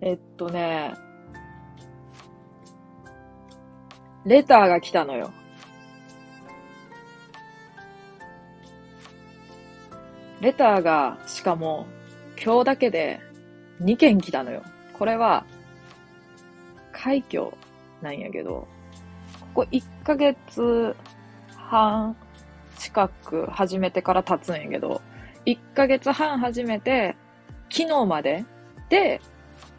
[0.00, 0.94] えっとね、
[4.24, 5.30] レターが来たのよ。
[10.40, 11.86] レターが、しかも、
[12.42, 13.20] 今日だけで
[13.80, 14.62] 2件来たのよ。
[14.92, 15.44] これは、
[16.92, 17.52] 快挙
[18.02, 18.66] なんやけど、
[19.54, 20.94] ここ1ヶ月
[21.56, 22.16] 半
[22.78, 25.02] 近く始めてから経つんやけど、
[25.46, 27.16] 1ヶ月半始めて、
[27.72, 28.44] 昨日まで
[28.88, 29.20] で、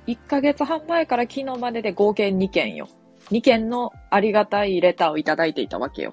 [0.05, 2.89] 1ヶ月半前から昨日までで合計2件よ。
[3.31, 6.11] 2件のありがたいレターをいただいていたわけよ。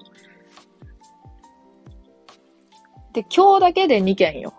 [3.11, 4.53] で、今日だけで2件よ。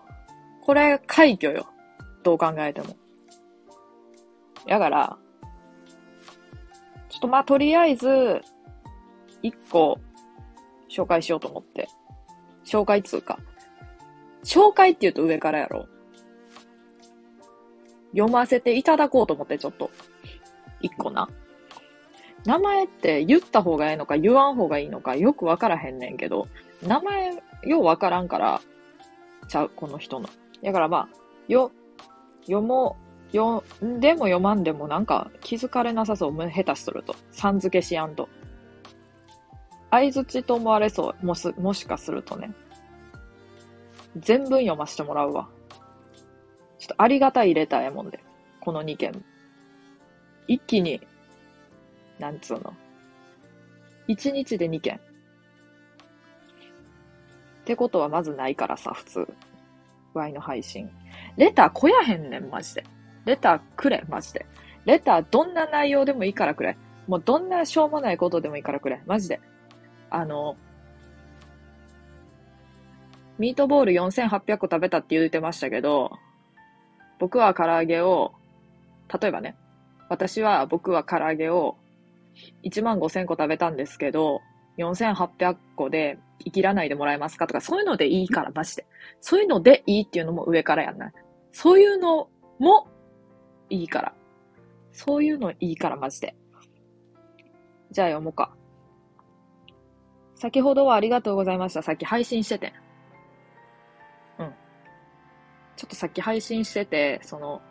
[0.61, 1.65] これ、快挙よ。
[2.21, 2.95] どう考えても。
[4.67, 5.17] やから、
[7.09, 8.41] ちょっとまあ、とりあえず、
[9.51, 9.99] 1個、
[10.89, 11.87] 紹介しようと思って。
[12.65, 13.39] 紹介つうか。
[14.43, 15.87] 紹介って言うと上からやろ。
[18.11, 19.91] 読ませていただこうと思って、ちょっと。
[20.81, 21.29] 1個な。
[22.45, 26.47] 名前って言った方がいいのか言わん方がいいのかよくわからへんねんけど、
[26.85, 28.61] 名前ようわからんから、
[29.47, 30.29] ちゃう、この人の。
[30.63, 31.09] だからまあ、
[31.47, 31.71] よ、
[32.41, 32.97] 読も
[33.31, 36.33] う、読んでも読まんでもなんか気づかれなさそう。
[36.33, 37.15] 下手すると。
[37.31, 38.29] さん付けしやんと。
[39.91, 41.25] 相づちと思われそう。
[41.25, 42.51] もし、もしかするとね。
[44.17, 45.47] 全文読ませてもらうわ。
[46.79, 48.19] ちょっとありがたいレターやもんで。
[48.59, 49.23] この2件。
[50.47, 51.01] 一気に、
[52.19, 52.73] なんつうの。
[54.07, 54.95] 1日で2件。
[54.95, 54.99] っ
[57.65, 59.27] てことはまずないからさ、普通。
[60.13, 60.89] Y の配信。
[61.37, 62.83] レター来やへんねん、マジで。
[63.25, 64.45] レターくれ、マジで。
[64.85, 66.77] レターどんな内容でもいいからくれ。
[67.07, 69.01] もうどんなしょうもないことでもいいからくれ。
[69.05, 69.41] マジで。
[70.09, 70.55] あの、
[73.37, 76.11] ミートボール4800個食べたって言ってましたけど、
[77.19, 78.33] 僕は唐揚げを、
[79.21, 79.55] 例えばね、
[80.09, 81.77] 私は僕は唐揚げを
[82.63, 84.41] 1万5000個食べたんですけど、
[84.77, 88.85] 4800個で生きらないでもらえますかとか、そういうのでいいから、マジで。
[89.21, 91.13] そういうのでいいっていうのも上からやんない。
[91.51, 92.29] そういうの
[92.59, 92.87] も
[93.69, 94.13] いいから。
[94.91, 96.35] そういうのいいから、マジで。
[97.91, 98.56] じゃあ読もうか。
[100.37, 101.81] 先ほどはありがとうございました。
[101.81, 102.73] さっき配信してて。
[104.39, 104.53] うん。
[105.75, 107.61] ちょっとさっき配信してて、その、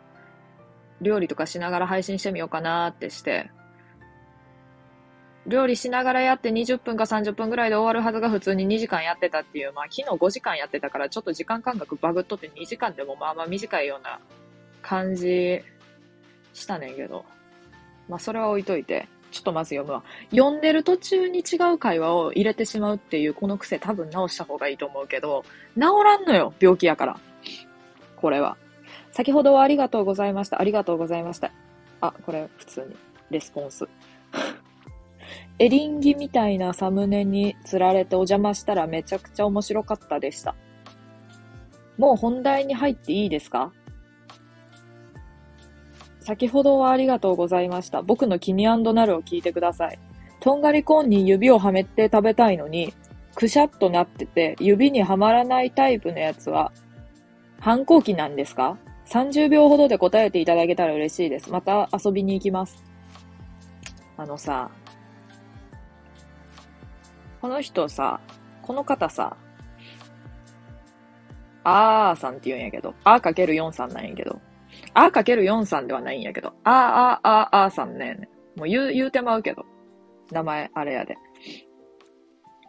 [1.01, 3.49] 料理とかしながら配信してみようかなってして、
[5.45, 14.19] 料理しながらやって20分か30分ぐらいで終わるはずが普通に2時間やってたっていう、まあ昨日5時間やってたからちょっと時間感覚バグっとって2時間でもまあまあ短いような
[14.81, 15.61] 感じ
[16.53, 17.23] したねんけど。
[18.09, 20.03] まあそれは置いといて、ちょっとまず読むわ。
[20.31, 27.19] 読んでる途中に違う会話を入れてしまうっていうこの癖多分直した方がいいと思うけど、治らんのよ、病気やから。
[28.15, 28.57] これは。
[29.11, 30.59] 先ほどはありがとうございました。
[30.59, 31.51] ありがとうございました。
[32.01, 32.95] あ、これ普通に。
[33.29, 33.87] レスポンス。
[35.59, 40.55] エリンギみたいなサムネに釣られてお邪魔したらめちゃくちゃ面白かったでした。
[41.99, 43.71] もう本題に入っていいですか？
[46.27, 48.01] 先ほどはありがとうございました。
[48.01, 49.97] 僕の気になるを聞いてください。
[50.41, 52.93] とんがりコーンに指をはめて食べたいのに、
[53.33, 56.73] くしゃっとなってて、指にはまらないタイプのやつは、
[57.61, 61.49] 反抗期なんですか ?30 秒ほどで答えていただけたら嬉しいです。
[61.49, 62.83] また遊びに行きます。
[64.17, 64.69] あのさ、
[67.39, 68.19] この人さ、
[68.61, 69.37] この方さ、
[71.63, 74.41] あーさんって言うんやけど、あーかける4さんなんやけど、
[74.99, 78.27] あかける4さんではないんやけど、あーあーあーあーさんね。
[78.55, 79.63] もう言う、言うてまうけど。
[80.31, 81.15] 名前、あれやで。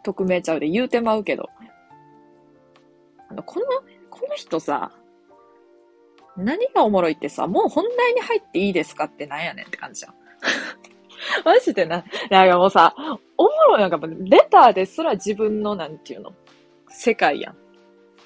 [0.03, 1.49] 匿名ちゃうで言うてまうけど。
[3.29, 3.65] あの、この、
[4.11, 4.91] この人さ、
[6.37, 10.13] 何がおもろいってさ、もう本題に入っていいですかってなんやねんって感じじゃん。
[11.43, 12.93] マジでな、なんかもうさ、
[13.37, 16.31] おもろいなんかレターですら自分のなんていうの、
[16.89, 17.57] 世界やん。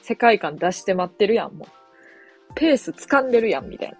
[0.01, 1.82] 世界観出して待ってるやん、もう。
[2.56, 3.98] ペース掴んでるやん、みたいな。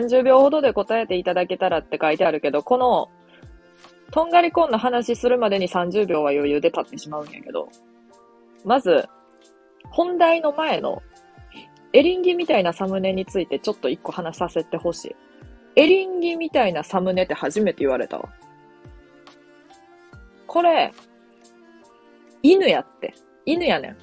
[0.00, 3.08] 30秒ほどで答えていただけたらって書いてあるけど、この、
[4.10, 7.68] とんがりコーンの話するまでに30秒は余裕で経ってしまうんやけど、
[8.64, 9.08] まず、
[9.90, 11.02] 本題の前の、
[11.92, 15.16] エリンギみたいなサムネについてちょっと一個話させてほしい。
[15.76, 18.28] エリンギみたいなサムネって初めて言われたわ。
[20.46, 20.92] これ、
[22.42, 23.14] 犬やって。
[23.44, 23.96] 犬やねん。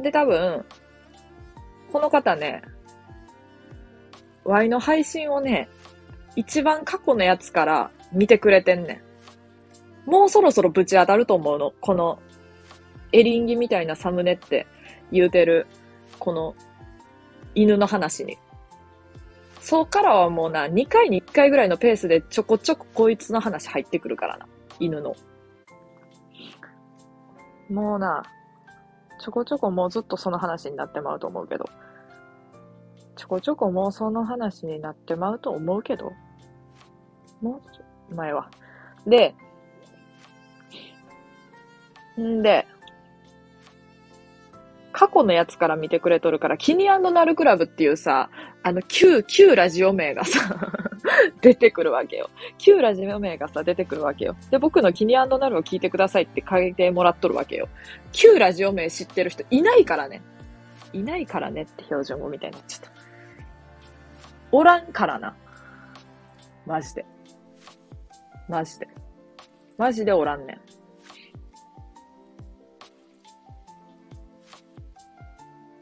[0.00, 0.64] で、多分、
[1.92, 2.62] この方ね、
[4.44, 5.68] Y の配信をね、
[6.36, 9.02] 一番過去のやつから見てくれてんね
[10.06, 10.10] ん。
[10.10, 11.72] もうそろそろぶち当たると思うの。
[11.80, 12.18] この、
[13.12, 14.66] エリンギみたいなサムネって
[15.12, 15.66] 言うてる、
[16.18, 16.54] この、
[17.54, 18.36] 犬の話に。
[19.60, 24.46] そっからはもうな、2回に1回ぐらいのペースでちょこちょここいつの話入ってくるからな。
[24.78, 25.14] 犬の。
[27.70, 28.22] もうな、
[29.24, 31.64] ちょこちょこもうずっとその話になってまうと思うけど。
[33.16, 36.12] ちょこちょこもうその話になってまうと思うけど。
[37.40, 38.50] もうちょ、前は。
[39.06, 39.34] で、
[42.20, 42.66] んで、
[45.04, 48.30] 過去のやつから見てくれとるから、キニアンドナルクラブっていうさ、
[48.62, 50.72] あの、旧、旧ラジオ名がさ
[51.42, 52.30] 出てくるわけよ。
[52.56, 54.34] 旧ラジオ名がさ、出てくるわけよ。
[54.50, 57.68] で、僕のキニアンドナルを聞いてくださいって書いてもらっとるわけよ。
[58.12, 60.22] 旧ラジオ名知ってる人いないからね。
[60.94, 62.90] いないからねって標準語みたいになっちゃった。
[64.52, 65.36] おらんからな。
[66.64, 67.04] マジで。
[68.48, 68.88] マジで。
[69.76, 70.60] マジでおらんねん。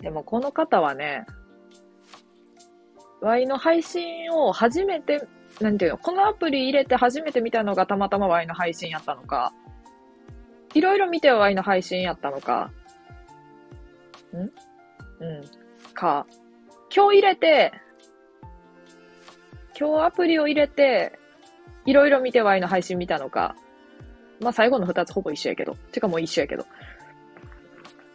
[0.03, 1.25] でもこの方はね、
[3.21, 5.27] Y の配信を初めて、
[5.61, 9.53] なんていうの、このアプリ入れて初めて見たのがたまたま Y の配信やったのか、
[10.75, 12.73] いろいろ見て Y の配信やったのか、
[14.35, 14.37] ん？
[14.39, 14.53] うん。
[15.95, 16.27] か、
[16.95, 17.73] 今日入れて、
[19.79, 21.19] 今日アプリを入れて、
[21.85, 23.55] いろいろ見て Y の配信見たのか、
[24.41, 26.67] まあ最後の二つほぼ一緒やけど、てかもう一緒やけど、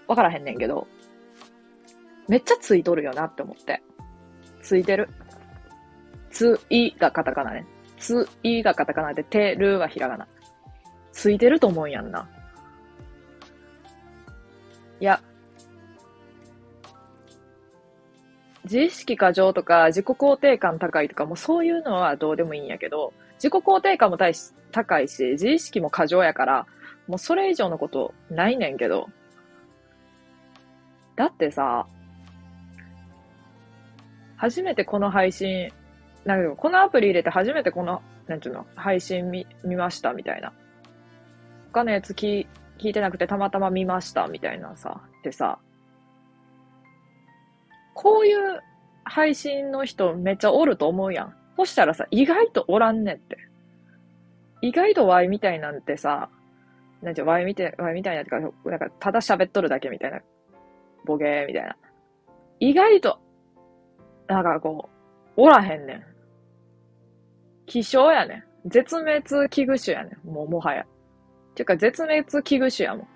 [0.07, 0.88] わからへんねんけど、
[2.28, 3.82] めっちゃついとるよなって思って。
[4.62, 5.10] ついてる。
[6.30, 7.66] ついがカタカナね。
[7.98, 10.28] ついがカタカナで、てるはひらがな。
[11.12, 12.28] ついてると思うんやんな。
[15.00, 15.22] いや、
[18.66, 26.68] 自意識過剰とか自己肯定感高いとかもうそういうのはどうでもいいんやけど、自己肯定感も高いし、自意識も過剰やから、
[27.08, 29.08] もうそれ以上のことないねんけど。
[31.16, 31.88] だってさ、
[34.38, 35.72] 初めてこの配信、
[36.25, 40.54] なんかこのアプリ入れて初めてこの、なんていうの、配信見、見ましたみたいな。
[41.74, 42.48] 他のやつ聞
[42.78, 45.60] 聞いてなくてたまたま見ましたみたいなさ、でさ、
[47.94, 48.62] こういう
[49.04, 51.36] 配信の人めっちゃおると思うやん。
[51.57, 53.38] そしたらさ、意外とおらんねんって。
[54.62, 56.30] 意外とワイみたいなんてさ、
[57.01, 60.19] なんてワイみたい、ワイみたいなってか、なんかただ喋っとるだけみたいな。
[61.06, 61.75] ボケーみたいな。
[62.60, 63.19] 意外と
[64.28, 64.90] なんかこ
[65.38, 66.04] う、おらへんねん。
[67.66, 68.36] 希少やね
[68.66, 68.70] ん。
[68.70, 70.28] 絶滅危惧種やねん。
[70.28, 70.86] もうもはや。
[71.56, 73.08] ていうか絶滅危惧種やもん。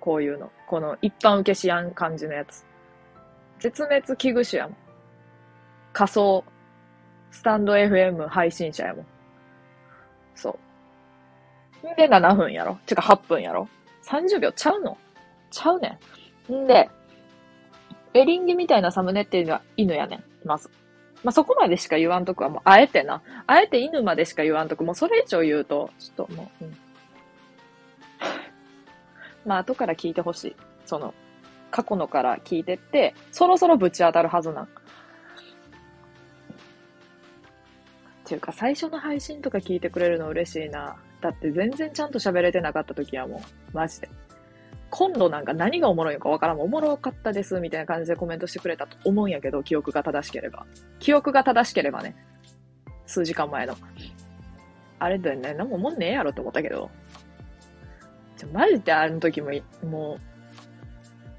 [0.00, 0.50] こういうの。
[0.66, 2.64] この一般受けしやん感じのやつ。
[3.60, 4.76] 絶滅危惧種やもん。
[5.92, 6.44] 仮想、
[7.30, 9.06] スタンド FM 配信者やもん。
[10.34, 10.58] そ
[11.84, 11.92] う。
[11.92, 13.68] んで7分やろてか8分やろ
[14.04, 14.96] ?30 秒ちゃうの？
[15.50, 15.98] ちゃうね
[16.48, 16.54] ん。
[16.54, 16.88] んで、
[18.14, 20.70] エリンギみたいなサムネっていうのは犬やねん、まず。
[21.24, 23.22] まあ、そこまでしか言わんとくはもう、あえてな。
[23.46, 24.84] あえて犬までしか言わんとく。
[24.84, 26.76] もうそれ以上言うと、ちょっともう、うん。
[29.46, 30.56] まあ、後から聞いてほしい。
[30.84, 31.14] その、
[31.70, 34.64] 過去のから聞いてって、そろそろぶち当たるはずなん。
[34.64, 34.68] っ
[38.24, 40.96] ていうか、最初の配信とか聞いてくれるの嬉しいな。
[41.20, 43.42] だって全然ちゃんと喋れてなかった時はも
[43.72, 44.08] う、マジで。
[44.94, 46.60] 今度なんか何がおもろいのかわからん。
[46.60, 50.66] おもろかったです、みたいな感じでコメントしてくれたと思うんやけど、記憶が正しければ。
[50.98, 52.14] 記憶が正しければね。
[53.06, 53.74] 数時間前の。
[54.98, 56.90] あれだよね、何もおもんねえやろって思ったけど。
[58.36, 59.50] ちょ、マジであの時も、
[59.82, 60.18] も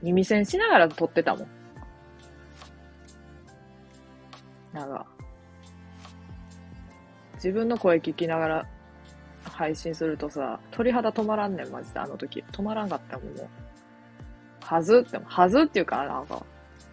[0.02, 1.48] う、耳栓しながら撮ってたもん。
[4.74, 5.06] なんか、
[7.36, 8.68] 自分の声聞きながら
[9.50, 12.44] 配信するとさ、鳥肌止まらんねん、マジで、あの時。
[12.52, 13.48] 止まらんかったもん、もう。
[14.62, 15.04] はず？
[15.08, 16.44] って、はずっていうか、なんか、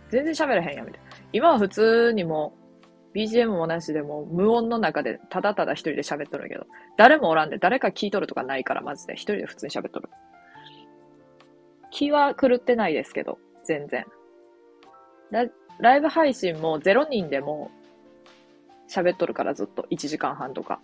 [0.09, 1.11] 全然喋れへんや、みたいな。
[1.33, 2.55] 今は普通にも、
[3.15, 6.67] BGM もなしでも、無音の中で、ただただ一人で喋っとるけど、
[6.97, 9.15] 誰もおらんで、誰か聞いとるとかないから、マジで。
[9.15, 10.09] 一人で普通に喋っとる。
[11.91, 14.05] 気は狂ってないですけど、全然。
[15.31, 15.47] ラ
[15.79, 17.71] ライブ配信も0人でも
[18.89, 20.81] 喋っとるからずっと1時間半とか。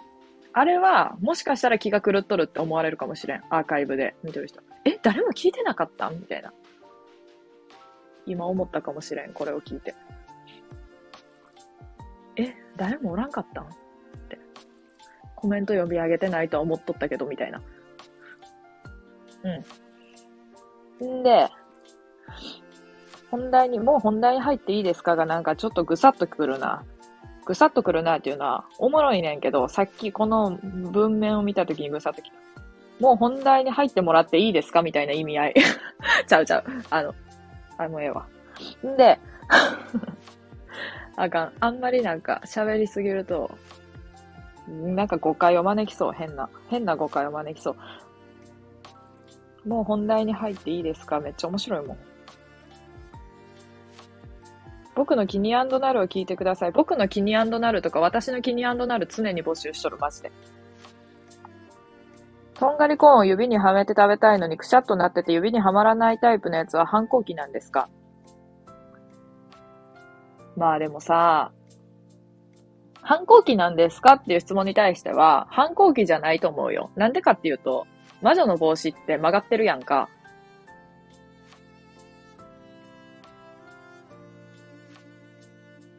[0.59, 3.43] あれは、もしかしたら気が狂っとるって思われるかもしれん。
[3.51, 4.63] アーカイブで見てる人。
[4.87, 6.09] え、誰も聞いてなかった？
[6.09, 6.51] みたいな。
[8.25, 9.35] 今思ったかもしれん。
[9.35, 9.95] これを聞いて。
[12.37, 13.65] え、誰もおらんかったん？
[13.65, 13.69] っ
[14.31, 14.39] て。
[15.35, 17.61] コメント読み上げてないとは思っとったけど、みたいな。
[21.03, 21.21] うん。
[21.21, 21.51] んで、
[23.31, 26.83] 本題に、もう本題に入っていいですかがなんかちょっとぐさっとくるな。
[27.47, 32.37] ぐさっとくるなっていうのは、おもろいねんけど、さっきこの文面を見たときにぐさっときた。
[33.01, 35.55] もう本題に入ってもらっていいですかみたいな意味合い。
[36.27, 36.65] ちゃうちゃう。
[36.91, 37.15] あの、
[37.79, 38.27] あ、もうええわ。
[38.85, 39.19] んで、
[41.17, 41.53] あかん。
[41.61, 43.51] あんまりなんか喋りすぎると、
[44.69, 46.13] なんか誤解を招きそう。
[46.13, 46.49] 変な。
[46.69, 47.77] 変な誤解を招きそ
[49.65, 49.69] う。
[49.69, 51.21] もう本題に入っていいですか？
[51.21, 51.99] めっちゃ面白いもん。
[54.97, 56.73] 僕の気になるを聞いてください。
[56.73, 60.33] 僕の気になるとか、私の気になる常に募集しとる、マジで。
[62.55, 67.91] とんがりコーンを指にはめて食べたいのにくしゃっとなってて指にはまらないタイプのやつは反抗期なんですか？
[70.57, 71.53] まあでもさ、
[73.03, 76.91] 反抗期なんですかっていう質問に対しては、反抗期じゃないと思うよ。
[76.97, 77.87] なんでかっていうと、
[78.23, 80.09] 魔女の帽子って曲がってるやんか。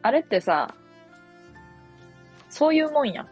[0.02, 0.74] あれってさ、
[2.48, 3.28] そういうもんやん。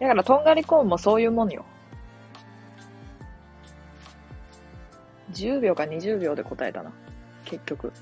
[0.00, 1.64] だから、とんがりコーンもそういうもんよ。
[5.32, 6.92] 10秒か20秒で答えたな。
[7.44, 7.92] 結局。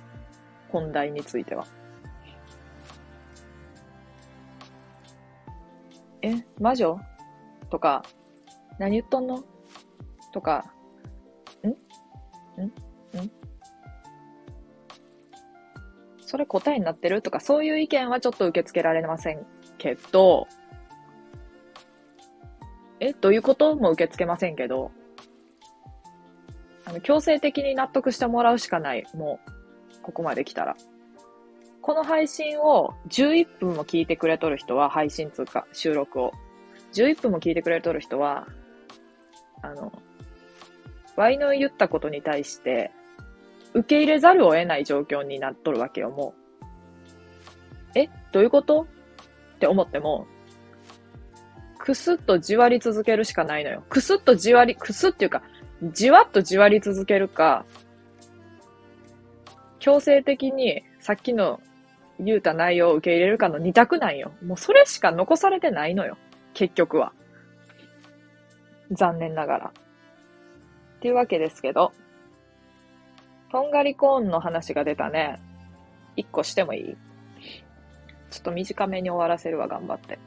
[0.68, 1.66] 本題については。
[6.22, 7.00] え、魔女？
[7.70, 8.02] とか、
[8.78, 9.42] 何言っとんの？
[10.32, 10.72] とか、
[11.64, 11.68] ん？
[11.68, 11.74] ん？
[16.26, 17.22] それ答えになってる？
[17.22, 19.46] とか、そういう意見はちょっと受け付けられません
[19.78, 20.46] けど、
[23.00, 23.74] え、どういうこと？
[23.76, 24.90] も受け付けませんけど、
[26.84, 29.06] あの、強制的に納得してもらうしかない。
[29.14, 29.40] も
[29.98, 30.76] う、ここまで来たら。
[31.80, 36.32] この配信を11分も聞いてくれとる人は、配信通過、収録を。
[36.92, 38.48] 11分も聞いてくれとる人は、
[39.62, 39.92] あの、
[41.14, 42.90] ワイの言ったことに対して、
[43.76, 46.34] 受け入れざるを得ない状況になっとるわけよ、も
[47.94, 47.98] う。
[47.98, 48.86] えどういうこと？
[49.56, 50.26] って思っても、
[51.78, 53.84] くすっとじわり続けるしかないのよ。
[53.90, 55.42] くすっとじわり、くすっていうか、
[55.92, 57.66] じわっとじわり続けるか、
[59.78, 61.60] 強制的にさっきの
[62.18, 64.32] 言うた内容を受け入れるかの二択なんよ。
[64.42, 66.16] もうそれしか残されてないのよ。
[66.54, 67.12] 結局は。
[68.90, 69.66] 残念ながら。
[69.66, 69.72] っ
[71.00, 71.92] ていうわけですけど、
[73.56, 75.40] とんがりコーンの話が出たね。
[76.14, 76.96] 一個してもいい？
[78.30, 80.18] ちょっと短めに終わらせるわ、頑張って。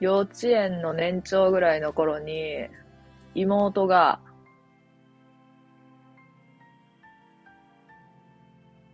[0.00, 2.66] 幼稚園の年長ぐらいの頃に、
[3.36, 4.18] 妹が、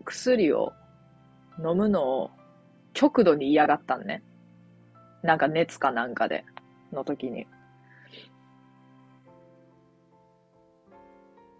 [0.04, 0.74] 薬を
[1.58, 2.30] 飲むのを
[2.92, 4.22] 極度に嫌がったんね。
[5.22, 6.44] なんか熱かなんかで、
[6.92, 7.46] の時に。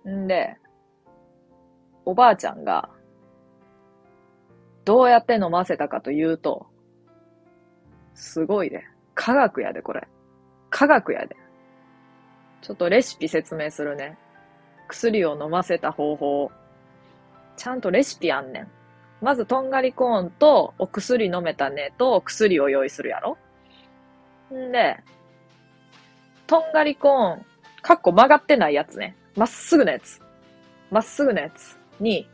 [0.08, 0.56] んで、
[2.04, 2.88] おばあちゃんが、
[4.84, 6.66] どうやって飲ませたかというと、
[8.14, 8.84] すごいで。
[9.14, 10.06] 科学やで、これ。
[10.70, 11.36] 科学やで。
[12.62, 14.16] ちょっとレシピ説明するね。
[14.88, 16.50] 薬を飲ませた方法。
[17.56, 18.68] ちゃんとレシピあんねん。
[19.20, 23.38] まず、とんがりコーンとお薬飲めたねと薬を用意するやろ
[24.52, 24.98] んで、
[26.46, 27.46] とんがりコーン、
[27.82, 29.16] かっこ曲がってないやつね。
[29.36, 30.20] まっすぐなやつ。
[30.90, 32.28] まっすぐなやつに、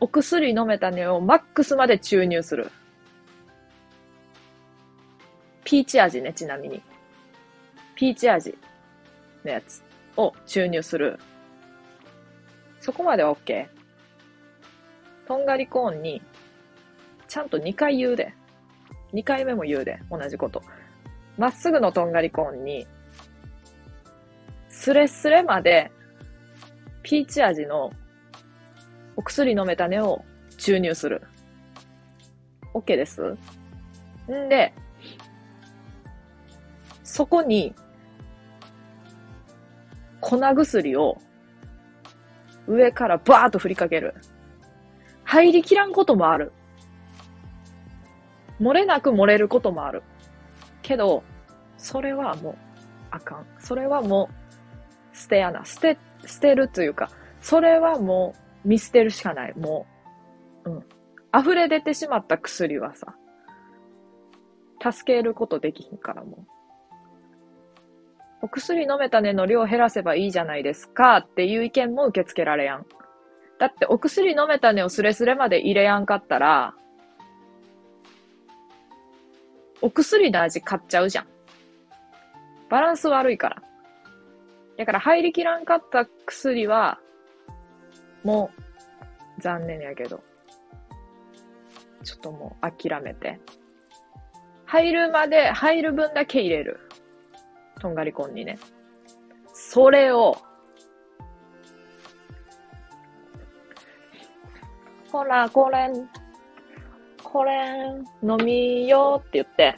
[0.00, 2.70] お薬飲めたねをマックスまで注入する。
[5.64, 6.82] ピーチ味ね、ちなみに。
[7.96, 8.56] ピーチ味
[9.44, 9.82] のやつ
[10.16, 11.18] を注入する。
[12.80, 13.66] そこまでは OK。
[15.26, 16.22] とんがりコーンに、
[17.26, 18.34] ちゃんと2回言うで。
[19.12, 19.98] 2回目も言うで。
[20.10, 20.62] 同じこと。
[21.38, 22.86] まっすぐのとんがりコーンに、
[24.84, 25.90] スレスレまで、
[27.02, 27.90] ピーチ味の
[29.16, 30.22] お薬飲めたねを
[30.58, 31.22] 注入する。
[32.74, 33.38] OK ですん
[34.28, 34.74] で、
[37.02, 37.74] そこに、
[40.20, 41.16] 粉薬を
[42.66, 44.14] 上からバーッと振りかける。
[45.24, 46.52] 入りきらんこともある。
[48.60, 50.02] 漏れなく漏れることもある。
[50.82, 51.22] けど、
[51.78, 52.56] それはもう、
[53.10, 53.46] あかん。
[53.58, 54.43] それはもう、
[55.14, 55.64] 捨てやな。
[55.64, 57.08] 捨て、捨てるというか、
[57.40, 59.54] それはもう、見捨てるしかない。
[59.56, 59.86] も
[60.64, 60.84] う、うん。
[61.38, 63.14] 溢れ出てしまった薬はさ、
[64.80, 66.46] 助けることできひんからもう。
[68.42, 72.86] お薬飲めたねの量を減らせばいいじゃないですかっていう意見も受け付けられやん。
[73.58, 76.74] だってお薬飲めたねをスレスレまで入れやんかったら、
[79.80, 81.26] お薬の味買っちゃうじゃん。
[82.68, 83.62] バランス悪いから。
[84.76, 86.98] だから入りきらんかった薬は、
[88.24, 88.50] も
[89.38, 90.22] う、残念やけど、
[92.02, 93.40] ちょっともう諦めて。
[94.66, 96.80] 入るまで、入る分だけ入れる。
[97.80, 98.58] とんがりコーンにね。
[99.52, 100.36] それを、
[105.12, 105.90] ほら、これ、
[107.22, 107.52] これ、
[108.22, 109.76] 飲みよって言って、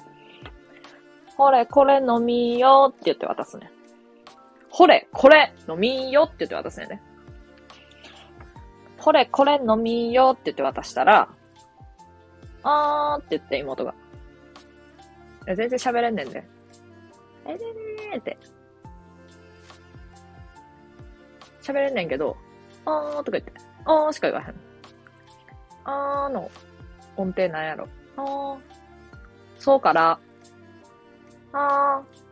[1.36, 3.70] ほれ、これ飲みよって言って渡すね。
[4.76, 7.00] ほれ、これ飲みよって言って渡すんよね。
[8.98, 11.30] ほれ、これ飲みよって言って渡したら、
[12.62, 13.94] あーって言って妹が。
[15.46, 16.46] 全然喋れんねんで。
[17.46, 18.36] えねねーって。
[21.62, 22.36] 喋れんねんけど、
[22.84, 23.52] あーとか言って、
[23.86, 24.54] あーしか言わへん。
[25.84, 26.50] あーの
[27.16, 27.88] 音程なんやろ。
[28.18, 28.58] あー。
[29.58, 30.20] そうから、
[31.54, 32.25] あー。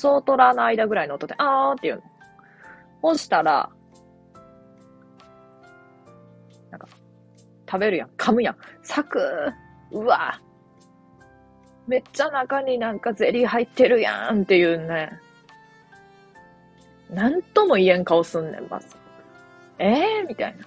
[0.00, 2.02] そうとらの間ぐらいの音で、あーって言うの。
[3.02, 3.68] 押したら、
[6.70, 6.88] なんか、
[7.70, 8.08] 食べるやん。
[8.16, 8.56] 噛むやん。
[8.82, 9.20] サク。
[9.90, 10.40] うわ
[11.86, 15.12] めっちゃ中になんかゼリー入ってるやんっていうね。
[17.10, 18.96] なんとも言えん顔すんねん、まず。
[19.78, 20.64] ええー、みたいな。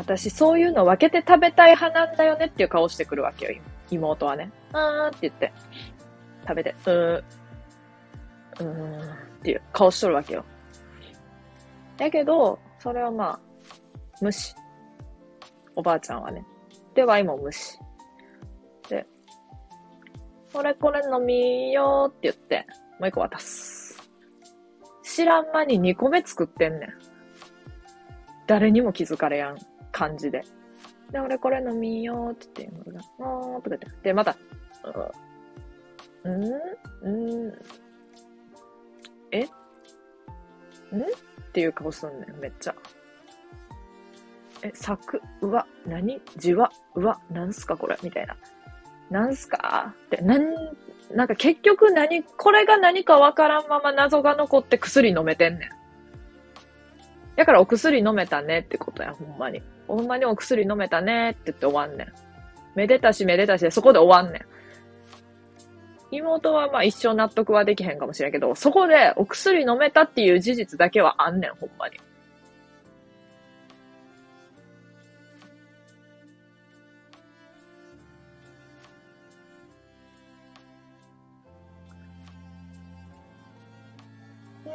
[0.00, 4.50] 私そういうの分けて食べたい派なんだよねっていう顔してくるわけよ、妹はね。
[4.72, 5.52] あーって言って、
[6.48, 9.06] 食べて、うーん、うーんっ
[9.42, 10.44] ていう顔しとるわけよ。
[11.98, 13.40] だけど、それはまあ、
[14.22, 14.54] 無視。
[15.76, 16.46] おばあちゃんはね。
[16.94, 17.78] で、ワイも無視。
[18.88, 19.06] で、
[20.50, 22.66] これこれ飲みよって言って、
[22.98, 23.98] もう一個渡す。
[25.02, 26.88] 知らん間に2個目作ってんねん。
[28.46, 29.58] 誰にも気づかれやん
[30.00, 30.42] 感じで。
[31.12, 32.90] で、俺これ飲みようって言って、
[33.20, 33.86] あーとか言って。
[34.02, 34.34] で、また、
[36.24, 36.44] うん、
[37.02, 37.52] うん、
[39.30, 39.42] え？
[39.42, 39.44] ん？
[39.44, 39.48] っ
[41.52, 42.74] ていう顔すんねん、めっちゃ。
[44.62, 46.22] え、咲く、うわ、何？
[46.36, 47.98] じわ、うわ、なんすかこれ？
[48.02, 48.36] みたいな。
[49.10, 49.94] なんすか？
[50.06, 50.54] って、なん、
[51.14, 55.70] なんか結局何、これが何かわからんまま謎が残って薬飲めてんねん。
[57.36, 59.62] だからお薬飲めたねってことや、ほんまに。
[59.96, 62.12] ほんまにお薬飲めたねって言って終わんねん。
[62.74, 64.42] めでたしめでたしでそこで終わんねん。
[66.12, 71.98] 妹はまあ一生納得はできへんかもしれんけど、そこでお薬飲めたっていう事実だけはあんねん、ほんまに。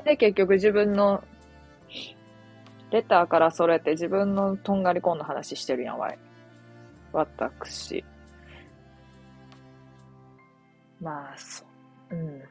[0.06, 1.24] で、結局自分の、
[2.96, 6.20] レターからそれって自分のとんがりコーンの話してるやんわい。
[7.12, 8.06] 私。
[11.02, 11.66] まあ、そ
[12.12, 12.16] う。
[12.16, 12.42] うん。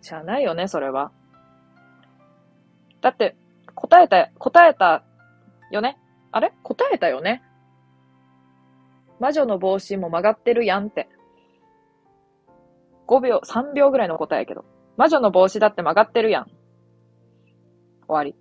[0.00, 1.10] しゃあないよね、それは。
[3.00, 3.34] だって、
[3.74, 5.02] 答えた、答えた
[5.72, 5.98] よね？
[6.30, 6.52] あれ？
[6.62, 7.42] 答えたよね？
[9.18, 11.08] 魔女の帽子も曲がってるやんって。
[13.08, 14.64] 5秒、3秒ぐらいの答えやけど。
[14.96, 16.46] 魔女の帽子だって曲がってるやん。
[18.10, 18.34] 終わり。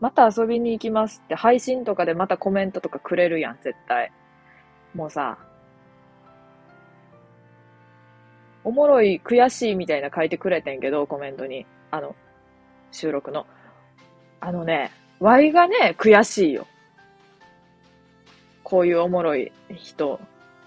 [0.00, 4.10] また遊びに行きますって配信とかでまたコメントとかくれるやん、絶対。
[4.94, 5.38] もうさ、
[8.64, 11.66] おもろい、悔しいみたいな書いてくれてんけど、コメントに。
[11.90, 12.16] あの、
[12.92, 13.46] 収録の。
[14.40, 16.66] あのね、ワイがね、悔しいよ。
[18.62, 20.20] こういうおもろい人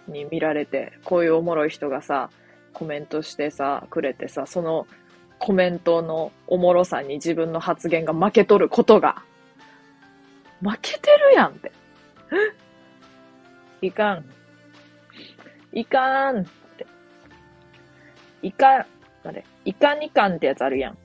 [0.07, 2.29] に見られて、こういうおもろい人がさ、
[2.73, 4.87] コメントしてさ、くれてさ、その
[5.39, 9.23] コメントのおもろさに自分の発言が負けとることが、
[10.61, 11.71] 負けてるやんって。
[13.81, 14.25] いかん。
[15.71, 16.45] いかんっ
[16.77, 16.87] て。
[18.41, 18.85] いかん、
[19.25, 20.97] あれ、いかにかんってやつあるやん。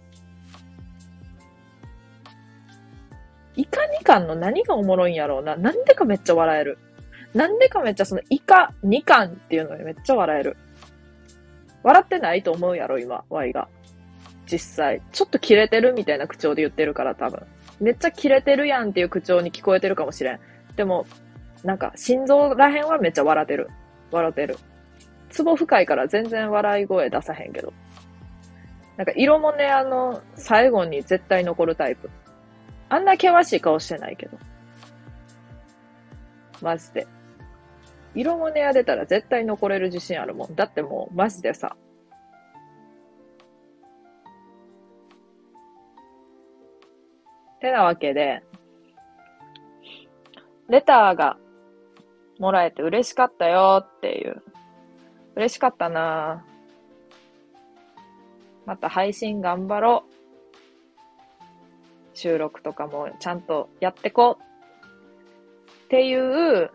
[3.56, 5.56] いかにかんの何がおもろいんやろうな。
[5.56, 6.78] なんでかめっちゃ笑える。
[7.34, 10.56] なんでかめっちゃそのイカ2巻っていうのにめっちゃ笑える。
[11.88, 13.66] 笑ってないと思うやろ、今、Y が。
[14.44, 15.00] 実際。
[15.10, 17.46] ちょっとキレてるみたいな口調で言ってるから多分。
[17.80, 20.40] めっちゃキレてるやんっていう口調に聞こえてるかもしれん。
[20.76, 21.06] でも、
[21.64, 23.70] なんか、心臓らへんはめっちゃ笑ってる。
[24.10, 24.58] 笑ってる。
[25.30, 27.72] ツボ深いから全然笑い声出さへんけど。
[28.98, 32.10] なんか、色もね、あの、最後に絶対残るタイプ。
[32.90, 34.36] あんな険しい顔してないけど。
[36.60, 37.06] マジで。
[38.18, 40.54] 色もねや出たら絶対残れる自信あるもん。
[40.56, 41.76] だってもう、マジでさ。
[47.60, 48.42] てなわけで、
[50.68, 51.38] レターが
[52.40, 54.42] もらえて嬉しかったよっていう。
[55.36, 56.44] 嬉しかったな
[58.66, 60.12] また配信頑張ろう。
[62.14, 64.42] 収録とかもちゃんとやってこう。
[65.84, 66.72] っていう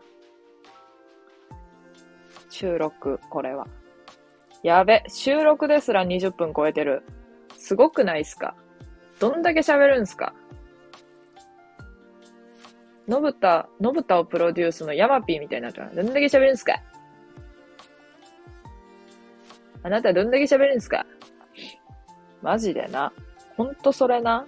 [2.63, 3.67] 収録、これは。
[4.63, 7.04] やべ、収録ですら20分超えてる。
[7.58, 8.56] すごくないっすか？
[9.19, 10.34] どんだけ喋るんすか？
[13.06, 15.93] のぶた、のぶたをプロデュースのヤマピーみたいになっちゃう。
[15.93, 16.82] どんだけ喋るんすか？
[19.84, 21.06] あなたどんだけ喋るんすか？
[22.41, 23.12] マジでな。
[23.58, 24.45] ほんとそれな。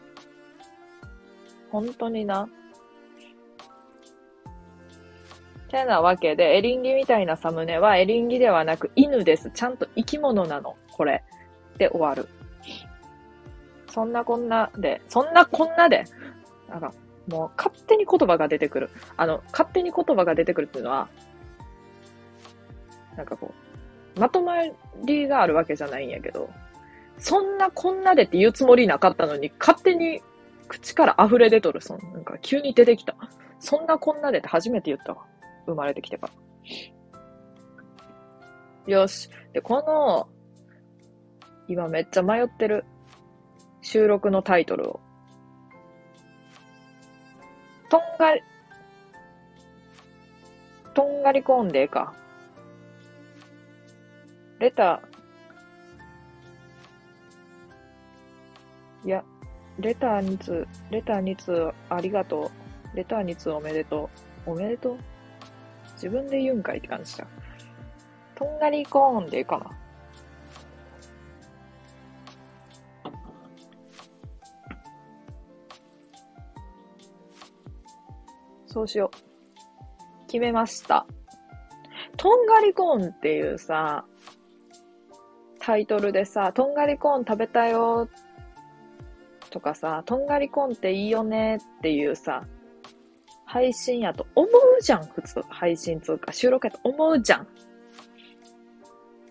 [1.69, 2.47] 本当にな。
[5.75, 9.51] てなわけで、エリンギみたいなサムネはエリンギではなく犬です。
[9.53, 10.77] ちゃんと生き物なの。
[10.91, 11.23] これ。
[11.77, 12.29] で終わる。
[13.91, 16.05] そんなこんなで、そんなこんなで、
[16.69, 16.93] なんか、
[17.27, 18.89] もう勝手に言葉が出てくる。
[19.17, 21.09] あの、勝手に言葉が出てくるっていうのは、
[23.17, 23.53] なんかこ
[24.15, 24.55] う、まとま
[25.03, 26.49] りがあるわけじゃないんやけど、
[27.17, 30.21] そんなこんなでって言うつもりなかったのに、勝手に
[30.67, 31.81] 口から溢れ出とる。
[31.81, 33.15] そんなんか急に出てきた。
[33.59, 35.25] そんなこんなでって初めて言ったわ。
[35.65, 36.29] 生まれてきてか
[38.87, 38.93] ら。
[38.93, 39.29] よし。
[39.53, 40.27] で、この、
[41.67, 42.85] 今めっちゃ迷ってる
[43.81, 44.99] 収録のタイトルを。
[47.89, 48.41] とんがり、
[50.93, 52.13] とんがりコーンでか。
[54.59, 59.23] レター、いや、
[59.77, 62.51] レター2通、レター2通ありがと
[62.93, 62.97] う。
[62.97, 64.09] レター2通おめでと
[64.47, 64.51] う。
[64.51, 64.97] おめでとう？
[65.95, 67.27] 自分で言うんかいって感じだ。
[68.35, 69.71] とんがりコーンでいいかな。
[78.67, 80.27] そうしよう。
[80.27, 81.07] 決めました。
[82.17, 84.05] とんがりコーンっていうさ、
[85.59, 88.09] タイトルでさ、とんがりコーン食べたよ
[89.49, 92.43] とかさ、とんがりコーンっていいよねっていうさ、
[93.55, 95.41] 配信やと思うじゃん、普通。
[95.47, 97.47] 配信つうか、収録やと思うじゃん。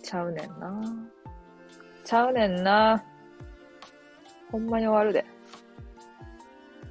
[0.02, 0.82] ちゃうねんな。
[2.04, 3.04] ちゃうねんな。
[4.50, 5.26] ほんまに終わるで。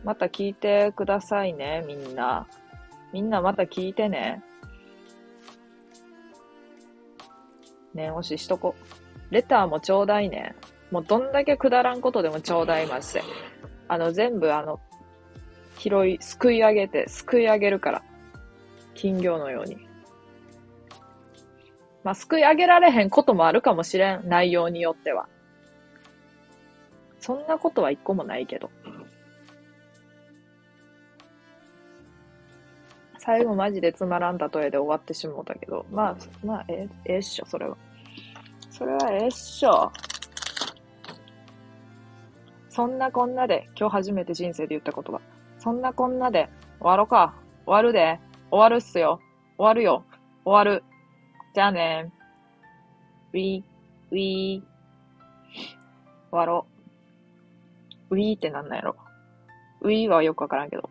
[0.03, 2.45] また聞いてくださいね、みんな。
[3.11, 4.43] みんなまた聞いてね。
[7.95, 8.75] 念押ししとこ。
[9.31, 10.53] レターもちょうだいね。
[10.91, 13.23] もうどんだけくだらんことでもちょうだいまして。
[13.87, 14.79] あの、全部あの、
[15.83, 18.03] 拾い、すくい上げて、すくい上げるから。
[18.93, 19.77] 金魚のように。
[22.05, 24.29] まあ、すくい上げられへんこともあるかもしれん。
[24.29, 25.27] 内容によっては。
[27.19, 28.69] そんなことは一個もないけど。
[33.17, 35.85] 最後マジでつまらん例えで終わってしもうたけど。
[35.91, 37.75] まあ、まあ、ええっしょ、それは。
[38.69, 39.91] それはええっしょ。
[42.69, 45.32] そんなこんなで、今日初めて人生で言った言葉。
[45.63, 46.49] そんなこんなで、
[46.81, 47.35] 終わろか。
[47.65, 48.19] 終わるで。
[48.51, 49.21] 終わるっすよ。
[49.57, 50.03] 終わるよ。
[50.43, 50.83] 終わる。
[51.55, 52.11] じゃあね
[53.31, 53.63] ウィー、
[54.11, 54.61] ウィー。
[54.61, 54.65] 終
[56.31, 56.67] わろ
[58.09, 58.15] う。
[58.15, 58.97] ウィーってなんなんやろ。
[59.79, 60.89] ウィーはよくわからんけど。